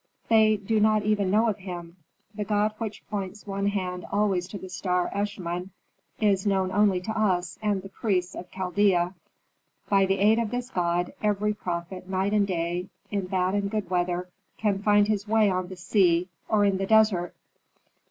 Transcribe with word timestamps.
"They 0.29 0.57
do 0.57 0.79
not 0.79 1.03
even 1.03 1.29
know 1.29 1.47
of 1.47 1.59
him. 1.59 1.97
The 2.33 2.43
god 2.43 2.73
which 2.79 3.07
points 3.07 3.45
one 3.45 3.67
hand 3.67 4.03
always 4.11 4.47
to 4.47 4.57
the 4.57 4.67
star 4.67 5.11
Eshmun, 5.13 5.69
is 6.19 6.47
known 6.47 6.71
only 6.71 6.99
to 7.01 7.11
us 7.15 7.59
and 7.61 7.83
the 7.83 7.89
priests 7.89 8.33
of 8.33 8.49
Chaldea. 8.49 9.13
By 9.89 10.07
the 10.07 10.17
aid 10.17 10.39
of 10.39 10.49
this 10.49 10.71
god 10.71 11.13
every 11.21 11.53
prophet 11.53 12.09
night 12.09 12.33
and 12.33 12.47
day, 12.47 12.89
in 13.11 13.27
bad 13.27 13.53
and 13.53 13.69
good 13.69 13.91
weather, 13.91 14.27
can 14.57 14.81
find 14.81 15.07
his 15.07 15.27
way 15.27 15.51
on 15.51 15.67
the 15.67 15.75
sea 15.75 16.29
or 16.49 16.65
in 16.65 16.79
the 16.79 16.87
desert." 16.87 17.35